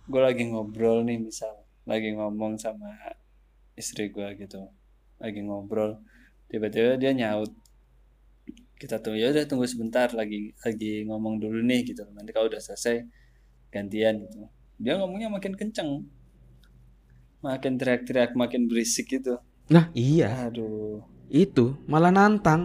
gue 0.09 0.21
lagi 0.21 0.43
ngobrol 0.49 1.05
nih 1.05 1.21
misal 1.21 1.53
lagi 1.85 2.09
ngomong 2.17 2.57
sama 2.57 2.89
istri 3.77 4.09
gue 4.09 4.25
gitu 4.41 4.57
lagi 5.21 5.39
ngobrol 5.45 6.01
tiba-tiba 6.49 6.97
dia 6.97 7.11
nyaut 7.13 7.53
kita 8.81 8.97
tunggu 8.97 9.21
ya 9.21 9.29
udah 9.29 9.45
tunggu 9.45 9.69
sebentar 9.69 10.09
lagi 10.17 10.55
lagi 10.65 11.05
ngomong 11.05 11.37
dulu 11.37 11.61
nih 11.61 11.85
gitu 11.93 12.09
nanti 12.15 12.33
kalau 12.33 12.49
udah 12.49 12.57
selesai 12.57 13.05
gantian 13.69 14.25
gitu 14.25 14.49
dia 14.81 14.97
ngomongnya 14.97 15.29
makin 15.29 15.53
kenceng 15.53 16.09
makin 17.45 17.73
teriak-teriak 17.79 18.31
makin 18.41 18.61
berisik 18.69 19.05
gitu 19.15 19.35
Nah, 19.69 19.85
iya. 19.93 20.29
aduh 20.45 21.01
Itu 21.29 21.77
malah 21.91 22.11
nantang. 22.17 22.61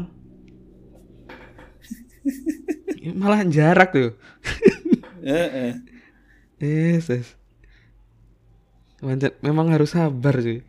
malah 3.21 3.45
jarak 3.45 3.91
tuh. 3.93 4.11
eh. 5.25 5.75
Yesus. 6.61 7.37
Memang 9.45 9.69
harus 9.75 9.93
sabar 9.95 10.35
sih. 10.43 10.61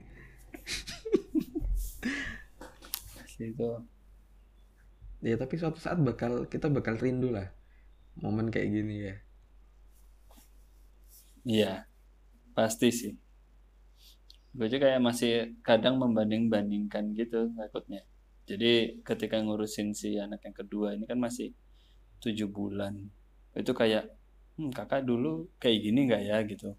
gitu 3.40 3.70
Ya 5.28 5.36
tapi 5.42 5.56
suatu 5.60 5.80
saat 5.82 6.00
bakal 6.08 6.46
kita 6.54 6.68
bakal 6.78 6.96
rindu 7.04 7.30
lah 7.36 7.48
momen 8.24 8.48
kayak 8.54 8.70
gini 8.76 8.96
ya. 9.10 9.16
iya 11.46 11.72
pasti 12.56 12.88
sih 13.00 13.12
gue 14.56 14.68
juga 14.72 14.88
kayak 14.88 15.02
masih 15.04 15.32
kadang 15.60 16.00
membanding-bandingkan 16.00 17.12
gitu 17.12 17.52
takutnya. 17.60 18.08
Jadi 18.48 19.04
ketika 19.04 19.42
ngurusin 19.44 19.92
si 19.92 20.16
anak 20.16 20.48
yang 20.48 20.56
kedua 20.56 20.96
ini 20.96 21.04
kan 21.04 21.20
masih 21.20 21.52
tujuh 22.24 22.48
bulan. 22.48 22.96
Itu 23.52 23.76
kayak 23.76 24.16
hmm, 24.56 24.72
kakak 24.72 25.04
dulu 25.04 25.52
kayak 25.60 25.78
gini 25.84 26.00
nggak 26.08 26.24
ya? 26.24 26.38
gitu. 26.48 26.72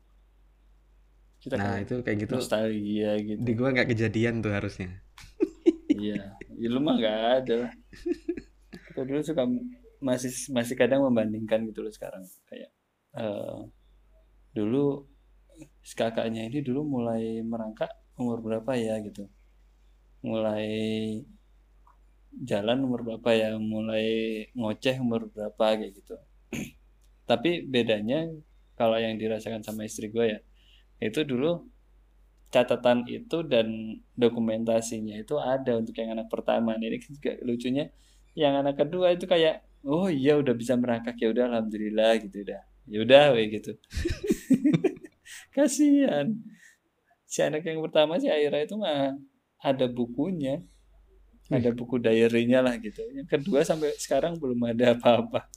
Kita 1.36 1.60
Nah 1.60 1.76
itu 1.84 2.00
kayak 2.00 2.18
gitu. 2.24 2.32
nostalgia 2.40 3.12
gitu. 3.20 3.40
Di 3.44 3.52
gua 3.52 3.68
nggak 3.76 3.92
kejadian 3.92 4.40
tuh 4.40 4.56
harusnya. 4.56 4.90
iya. 5.92 6.32
Ya 6.56 6.68
lu 6.72 6.80
mah 6.80 6.96
nggak 6.96 7.18
ada. 7.44 7.54
Lah 7.68 7.72
kita 8.88 9.00
dulu 9.04 9.20
suka 9.20 9.44
masih 10.00 10.32
masih 10.54 10.74
kadang 10.80 11.04
membandingkan 11.04 11.68
gitu 11.68 11.84
loh 11.84 11.92
sekarang. 11.92 12.24
Kayak 12.48 12.72
eh 13.20 13.58
dulu 14.56 15.04
kakaknya 15.96 16.48
ini 16.48 16.58
dulu 16.64 16.80
mulai 16.84 17.40
merangkak 17.40 17.90
umur 18.20 18.40
berapa 18.44 18.72
ya 18.76 18.98
gitu. 19.04 19.28
Mulai 20.24 20.66
jalan 22.36 22.84
umur 22.84 23.00
berapa 23.06 23.30
ya 23.32 23.48
mulai 23.56 24.06
ngoceh 24.52 24.96
umur 25.00 25.28
berapa 25.32 25.64
kayak 25.78 25.92
gitu. 25.96 26.16
Tapi 27.30 27.64
bedanya 27.64 28.28
kalau 28.76 29.00
yang 29.00 29.16
dirasakan 29.16 29.64
sama 29.64 29.88
istri 29.88 30.12
gue 30.12 30.36
ya 30.36 30.40
itu 31.00 31.24
dulu 31.24 31.64
catatan 32.48 33.04
itu 33.10 33.44
dan 33.44 34.00
dokumentasinya 34.16 35.18
itu 35.20 35.36
ada 35.36 35.76
untuk 35.76 35.96
yang 35.98 36.16
anak 36.16 36.28
pertama. 36.32 36.72
Nah, 36.76 36.86
ini 36.88 36.98
juga 37.02 37.36
lucunya 37.44 37.92
yang 38.36 38.56
anak 38.60 38.80
kedua 38.80 39.12
itu 39.12 39.28
kayak 39.28 39.64
oh 39.84 40.08
iya 40.08 40.36
udah 40.40 40.54
bisa 40.56 40.76
merangkak 40.76 41.16
ya 41.20 41.28
udah 41.32 41.52
alhamdulillah 41.52 42.12
gitu 42.24 42.44
udah. 42.44 42.62
Ya 42.86 42.98
udah 43.02 43.34
gitu 43.50 43.74
kasihan. 45.56 46.36
Si 47.24 47.40
anak 47.40 47.64
yang 47.64 47.80
pertama 47.80 48.20
si 48.20 48.28
Aira 48.28 48.60
itu 48.60 48.76
mah 48.76 49.16
ada 49.64 49.88
bukunya 49.88 50.60
ada 51.46 51.70
buku 51.70 52.02
diary-nya 52.02 52.58
lah 52.58 52.74
gitu. 52.82 53.02
Yang 53.14 53.38
kedua 53.38 53.62
sampai 53.62 53.94
sekarang 53.98 54.38
belum 54.38 54.60
ada 54.66 54.94
apa-apa. 54.94 55.46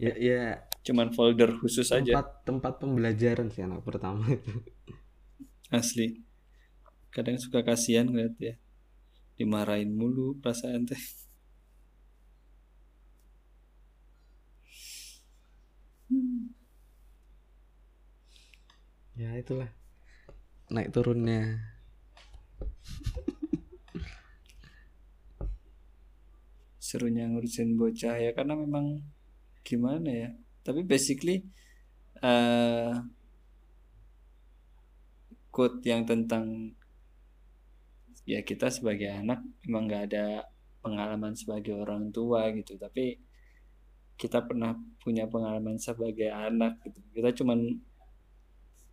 Ya 0.00 0.16
ya. 0.16 0.64
Cuman 0.80 1.12
folder 1.12 1.60
khusus 1.60 1.92
aja. 1.92 2.16
Tempat 2.16 2.48
tempat 2.48 2.72
pembelajaran 2.80 3.52
sih 3.52 3.60
anak 3.60 3.84
pertama 3.84 4.24
itu. 4.24 4.56
asli. 5.78 6.24
Kadang 7.12 7.36
suka 7.36 7.60
kasihan 7.60 8.08
ngeliat 8.08 8.32
ya. 8.40 8.56
Dimarahin 9.36 9.92
mulu 9.92 10.40
perasaan 10.40 10.88
teh 10.88 10.96
Ya 19.14 19.30
itulah. 19.38 19.70
Naik 20.74 20.90
turunnya. 20.90 21.74
serunya 26.94 27.26
ngurusin 27.26 27.74
bocah 27.74 28.22
ya 28.22 28.30
karena 28.38 28.54
memang 28.54 29.02
gimana 29.66 30.10
ya. 30.14 30.30
Tapi 30.62 30.86
basically 30.86 31.42
eh 32.22 32.94
quote 35.50 35.82
yang 35.82 36.06
tentang 36.06 36.74
ya 38.22 38.46
kita 38.46 38.70
sebagai 38.70 39.10
anak 39.10 39.42
memang 39.66 39.82
nggak 39.90 40.04
ada 40.10 40.26
pengalaman 40.82 41.34
sebagai 41.34 41.74
orang 41.74 42.14
tua 42.14 42.54
gitu. 42.54 42.78
Tapi 42.78 43.18
kita 44.14 44.46
pernah 44.46 44.78
punya 45.02 45.26
pengalaman 45.26 45.74
sebagai 45.82 46.30
anak 46.30 46.78
gitu. 46.86 46.98
Kita 47.10 47.34
cuman 47.42 47.58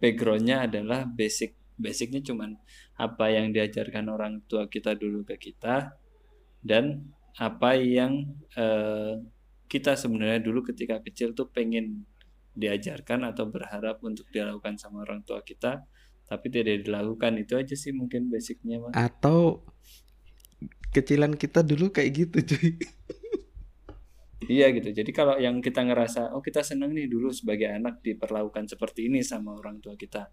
backgroundnya 0.02 0.66
adalah 0.66 1.06
basic 1.06 1.54
basicnya 1.78 2.22
cuman 2.22 2.58
apa 2.98 3.26
yang 3.30 3.54
diajarkan 3.54 4.10
orang 4.10 4.42
tua 4.46 4.66
kita 4.70 4.98
dulu 4.98 5.26
ke 5.26 5.38
kita 5.38 5.94
dan 6.62 7.10
apa 7.38 7.78
yang 7.80 8.26
eh, 8.54 9.18
kita 9.72 9.96
sebenarnya 9.96 10.44
dulu 10.44 10.68
ketika 10.68 11.00
kecil 11.00 11.32
tuh 11.32 11.48
pengen 11.50 12.06
diajarkan 12.52 13.24
atau 13.24 13.48
berharap 13.48 14.04
untuk 14.04 14.28
dilakukan 14.30 14.76
sama 14.76 15.08
orang 15.08 15.24
tua 15.24 15.40
kita 15.42 15.88
tapi 16.28 16.48
tidak 16.52 16.84
dilakukan 16.84 17.40
itu 17.40 17.56
aja 17.56 17.76
sih 17.76 17.96
mungkin 17.96 18.28
basicnya 18.28 18.84
mas 18.84 18.96
Atau 18.96 19.64
kecilan 20.92 21.40
kita 21.40 21.64
dulu 21.64 21.92
kayak 21.92 22.12
gitu 22.12 22.38
cuy. 22.56 22.76
Iya 24.50 24.74
gitu 24.74 24.90
jadi 24.90 25.12
kalau 25.14 25.38
yang 25.38 25.62
kita 25.62 25.86
ngerasa 25.86 26.34
oh 26.34 26.42
kita 26.42 26.66
seneng 26.66 26.96
nih 26.98 27.06
dulu 27.06 27.30
sebagai 27.30 27.70
anak 27.70 28.02
diperlakukan 28.02 28.66
seperti 28.66 29.12
ini 29.12 29.22
sama 29.22 29.54
orang 29.54 29.78
tua 29.84 29.94
kita 29.94 30.32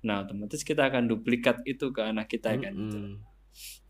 nah 0.00 0.24
otomatis 0.24 0.64
kita 0.64 0.88
akan 0.88 1.12
duplikat 1.12 1.60
itu 1.68 1.92
ke 1.92 2.00
anak 2.00 2.32
kita 2.32 2.56
kan 2.56 2.72
gitu. 2.72 2.96
Mm-mm. 2.96 3.20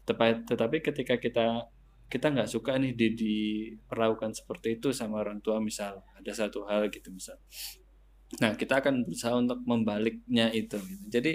Tepa- 0.03 0.43
tetapi 0.43 0.83
ketika 0.83 1.15
kita 1.23 1.71
kita 2.11 2.27
nggak 2.35 2.51
suka 2.51 2.75
nih 2.75 2.91
di 2.99 3.15
diperlakukan 3.15 4.35
seperti 4.35 4.83
itu 4.83 4.91
sama 4.91 5.23
orang 5.23 5.39
tua 5.39 5.63
misal 5.63 6.03
ada 6.19 6.33
satu 6.35 6.67
hal 6.67 6.91
gitu 6.91 7.15
misal 7.15 7.39
nah 8.43 8.59
kita 8.59 8.83
akan 8.83 9.07
berusaha 9.07 9.39
untuk 9.39 9.63
membaliknya 9.63 10.51
itu 10.51 10.79
gitu. 10.79 11.05
jadi 11.07 11.33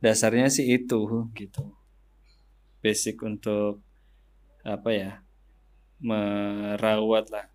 dasarnya 0.00 0.48
sih 0.48 0.64
itu 0.64 1.28
gitu 1.36 1.76
basic 2.80 3.20
untuk 3.20 3.84
apa 4.64 4.90
ya 4.92 5.12
merawat 6.00 7.28
lah. 7.30 7.46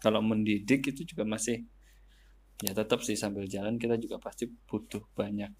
Kalau 0.00 0.20
mendidik 0.20 0.92
itu 0.92 1.02
juga 1.08 1.24
masih 1.24 1.64
ya 2.62 2.70
tetap 2.70 3.02
sih 3.02 3.18
sambil 3.18 3.50
jalan 3.50 3.80
kita 3.80 3.98
juga 3.98 4.22
pasti 4.22 4.46
butuh 4.46 5.02
banyak 5.16 5.50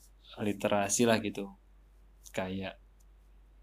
literasi 0.40 1.08
lah 1.08 1.18
gitu. 1.20 1.48
Kayak 2.30 2.78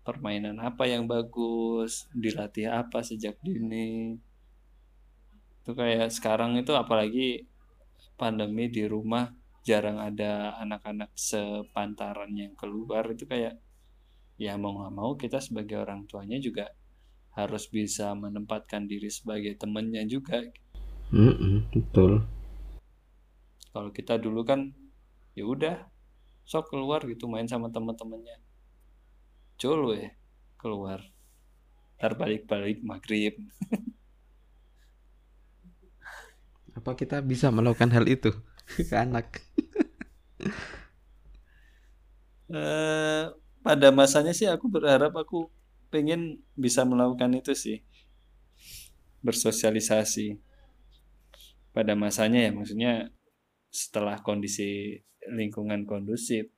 permainan 0.01 0.57
apa 0.57 0.89
yang 0.89 1.05
bagus, 1.05 2.09
dilatih 2.13 2.69
apa 2.69 3.05
sejak 3.05 3.37
dini. 3.45 4.17
Itu 5.61 5.77
kayak 5.77 6.09
sekarang 6.09 6.57
itu 6.57 6.73
apalagi 6.73 7.45
pandemi 8.17 8.69
di 8.69 8.89
rumah 8.89 9.29
jarang 9.61 10.01
ada 10.01 10.57
anak-anak 10.57 11.13
sepantaran 11.13 12.33
yang 12.33 12.57
keluar. 12.57 13.05
Itu 13.13 13.29
kayak 13.29 13.61
ya 14.41 14.57
mau 14.57 14.73
nggak 14.73 14.93
mau 14.93 15.13
kita 15.13 15.37
sebagai 15.37 15.77
orang 15.77 16.09
tuanya 16.09 16.41
juga 16.41 16.73
harus 17.31 17.63
bisa 17.71 18.11
menempatkan 18.11 18.87
diri 18.87 19.07
sebagai 19.07 19.55
temennya 19.55 20.03
juga. 20.03 20.43
Mm-mm, 21.15 21.71
betul. 21.71 22.23
Kalau 23.71 23.91
kita 23.95 24.19
dulu 24.19 24.43
kan 24.43 24.75
ya 25.31 25.47
udah 25.47 25.87
sok 26.43 26.75
keluar 26.75 26.99
gitu 27.07 27.31
main 27.31 27.47
sama 27.47 27.71
teman-temannya. 27.71 28.35
Cul 29.55 29.79
weh 29.95 30.11
keluar. 30.59 30.99
Ntar 31.99 32.19
balik-balik 32.19 32.83
maghrib. 32.83 33.39
Apa 36.77 36.95
kita 36.95 37.19
bisa 37.23 37.51
melakukan 37.51 37.91
hal 37.95 38.07
itu 38.07 38.31
ke 38.89 38.95
anak? 38.95 39.43
Eh, 42.51 43.23
pada 43.63 43.87
masanya 43.95 44.35
sih 44.35 44.49
aku 44.49 44.67
berharap 44.67 45.15
aku 45.15 45.47
pengen 45.91 46.41
bisa 46.55 46.87
melakukan 46.87 47.35
itu 47.35 47.53
sih. 47.53 47.77
Bersosialisasi. 49.21 50.39
Pada 51.71 51.95
masanya 51.95 52.47
ya 52.47 52.51
maksudnya 52.51 52.93
setelah 53.71 54.19
kondisi 54.19 54.99
lingkungan 55.31 55.87
kondusif 55.87 56.51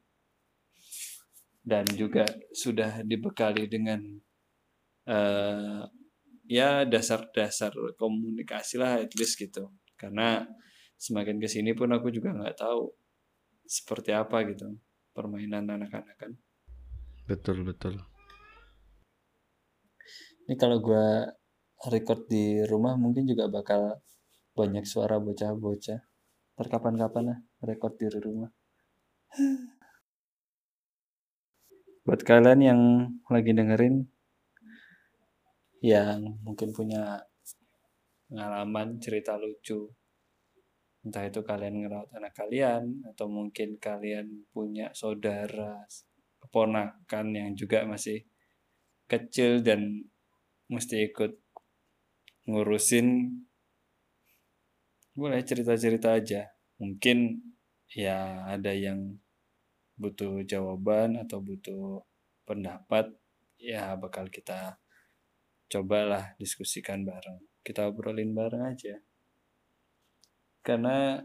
dan 1.61 1.85
juga 1.93 2.25
sudah 2.49 3.05
dibekali 3.05 3.69
dengan 3.69 4.01
eh, 5.05 5.83
ya 6.49 6.85
dasar-dasar 6.87 7.73
komunikasi 7.97 8.81
lah 8.81 9.01
at 9.01 9.13
least 9.17 9.37
gitu. 9.37 9.69
Karena 9.97 10.45
semakin 10.97 11.37
ke 11.37 11.51
sini 11.51 11.75
pun 11.75 11.91
aku 11.91 12.09
juga 12.09 12.31
nggak 12.31 12.57
tahu 12.57 12.87
seperti 13.67 14.15
apa 14.15 14.45
gitu. 14.47 14.77
permainan 15.13 15.69
anak-anak 15.69 16.17
kan 16.17 16.33
betul 17.29 17.63
betul 17.63 18.01
ini 20.47 20.55
kalau 20.59 20.79
gue 20.83 21.07
record 21.87 22.27
di 22.27 22.63
rumah 22.67 22.97
mungkin 22.99 23.27
juga 23.27 23.47
bakal 23.51 24.01
banyak 24.53 24.85
suara 24.85 25.19
bocah-bocah. 25.19 25.99
Terkapan-kapan 26.53 27.23
lah 27.33 27.41
record 27.65 27.97
di 27.97 28.07
rumah. 28.11 28.49
Buat 32.05 32.21
kalian 32.27 32.61
yang 32.61 32.81
lagi 33.31 33.53
dengerin 33.55 34.05
yang 35.83 36.39
mungkin 36.43 36.71
punya 36.71 37.19
pengalaman 38.31 39.03
cerita 39.03 39.35
lucu 39.35 39.91
entah 41.03 41.27
itu 41.27 41.43
kalian 41.43 41.83
ngerawat 41.83 42.15
anak 42.15 42.31
kalian 42.31 43.03
atau 43.11 43.27
mungkin 43.27 43.75
kalian 43.75 44.47
punya 44.55 44.95
saudara 44.95 45.83
keponakan 46.39 47.35
yang 47.35 47.51
juga 47.59 47.83
masih 47.83 48.23
kecil 49.11 49.59
dan 49.59 50.07
mesti 50.73 51.13
ikut 51.13 51.37
ngurusin 52.49 53.29
boleh 55.13 55.41
cerita-cerita 55.45 56.17
aja. 56.17 56.49
Mungkin 56.81 57.39
ya 57.93 58.49
ada 58.49 58.73
yang 58.73 59.21
butuh 59.93 60.41
jawaban 60.43 61.21
atau 61.21 61.37
butuh 61.37 62.01
pendapat 62.43 63.13
ya 63.61 63.93
bakal 63.95 64.27
kita 64.27 64.81
cobalah 65.69 66.33
diskusikan 66.41 67.05
bareng. 67.05 67.39
Kita 67.61 67.87
obrolin 67.87 68.33
bareng 68.33 68.65
aja. 68.67 68.99
Karena 70.65 71.21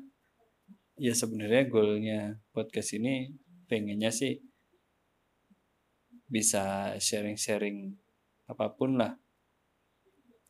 ya 0.98 1.14
sebenarnya 1.14 1.62
goalnya 1.66 2.20
podcast 2.52 2.94
ini 2.94 3.32
pengennya 3.66 4.10
sih 4.12 4.36
bisa 6.28 6.92
sharing-sharing 7.00 7.96
apa 8.48 8.76
pun 8.76 9.00
lah 9.00 9.16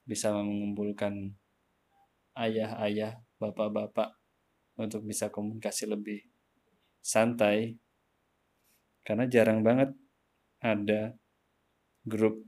bisa 0.08 0.32
mengumpulkan 0.32 1.36
ayah-ayah 2.32 3.20
bapak-bapak 3.36 4.16
untuk 4.80 5.04
bisa 5.04 5.28
komunikasi 5.28 5.84
lebih 5.84 6.24
santai. 7.04 7.76
Karena 9.04 9.28
jarang 9.28 9.60
banget 9.60 9.92
ada 10.64 11.12
grup 12.08 12.40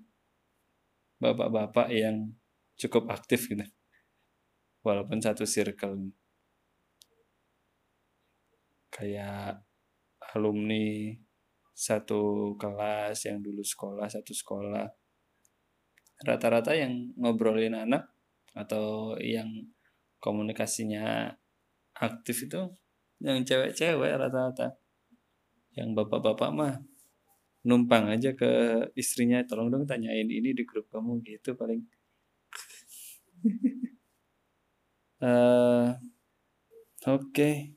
bapak-bapak 1.20 1.92
yang 1.92 2.32
cukup 2.80 3.12
aktif 3.12 3.44
gitu 3.52 3.68
walaupun 4.80 5.20
satu 5.20 5.44
circle. 5.44 6.16
Kayak 8.88 9.60
alumni 10.32 11.12
satu 11.76 12.52
kelas 12.60 13.24
yang 13.24 13.40
dulu 13.40 13.64
sekolah 13.64 14.04
satu 14.08 14.36
sekolah 14.36 14.99
rata-rata 16.24 16.76
yang 16.76 17.12
ngobrolin 17.16 17.72
anak 17.72 18.12
atau 18.52 19.16
yang 19.20 19.48
komunikasinya 20.20 21.32
aktif 21.96 22.48
itu 22.48 22.68
yang 23.20 23.44
cewek-cewek 23.44 24.16
rata-rata. 24.16 24.76
Yang 25.76 25.88
bapak-bapak 25.96 26.50
mah 26.50 26.74
numpang 27.60 28.08
aja 28.08 28.32
ke 28.32 28.50
istrinya 28.96 29.44
tolong 29.44 29.68
dong 29.68 29.84
tanyain 29.84 30.24
ini 30.24 30.56
di 30.56 30.64
grup 30.64 30.88
kamu 30.88 31.20
gitu 31.24 31.52
paling. 31.52 31.84
Uh, 35.20 35.92
oke. 37.08 37.28
Okay. 37.32 37.76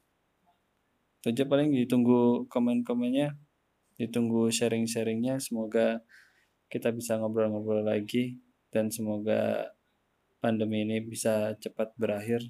itu 1.23 1.32
aja 1.32 1.47
paling 1.47 1.71
ditunggu 1.71 2.51
komen-komennya 2.51 3.39
ditunggu 3.95 4.51
sharing-sharingnya. 4.51 5.39
Semoga 5.39 6.03
kita 6.73 6.89
bisa 6.89 7.21
ngobrol-ngobrol 7.21 7.86
lagi 7.86 8.41
dan 8.73 8.89
semoga 8.89 9.69
pandemi 10.41 10.81
ini 10.81 11.05
bisa 11.05 11.53
cepat 11.62 11.93
berakhir 11.93 12.41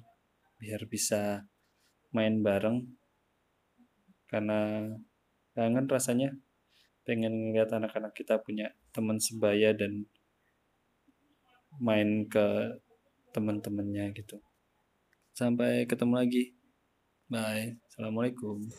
biar 0.56 0.88
bisa 0.88 1.44
main 2.16 2.40
bareng. 2.40 2.88
Karena 4.24 4.88
kangen 5.52 5.84
rasanya 5.84 6.32
pengen 7.04 7.52
ngeliat 7.52 7.68
anak-anak 7.68 8.16
kita 8.16 8.40
punya 8.40 8.72
teman 8.96 9.20
sebaya 9.20 9.76
dan 9.76 10.08
main 11.76 12.24
ke 12.24 12.80
teman-temannya 13.36 14.16
gitu. 14.16 14.40
Sampai 15.36 15.84
ketemu 15.84 16.24
lagi. 16.24 16.44
Bye. 17.28 17.76
Assalamualaikum 17.92 18.72